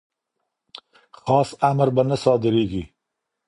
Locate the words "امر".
1.69-1.87